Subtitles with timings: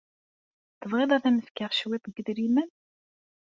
[0.79, 2.69] Tebɣiḍ ad am-fkeɣ cwiṭ n yedrimen?